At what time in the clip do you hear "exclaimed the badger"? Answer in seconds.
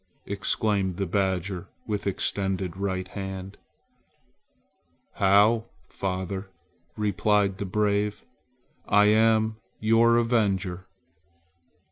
0.25-1.67